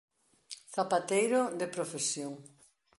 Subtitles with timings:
[0.75, 2.33] Zapateiro de profesión.